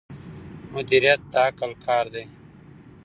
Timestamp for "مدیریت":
0.73-1.21